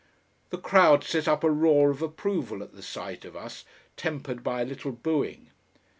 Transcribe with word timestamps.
The 0.49 0.57
crowd 0.57 1.03
set 1.03 1.27
up 1.27 1.43
a 1.43 1.51
roar 1.51 1.91
of 1.91 2.01
approval 2.01 2.63
at 2.63 2.73
the 2.73 2.81
sight 2.81 3.23
of 3.23 3.35
us, 3.35 3.65
tempered 3.95 4.43
by 4.43 4.63
a 4.63 4.65
little 4.65 4.91
booing. 4.91 5.51